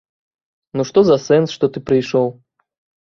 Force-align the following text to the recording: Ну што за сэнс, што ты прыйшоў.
Ну 0.79 0.85
што 0.89 0.99
за 1.09 1.17
сэнс, 1.27 1.47
што 1.59 1.65
ты 1.77 1.85
прыйшоў. 1.91 2.27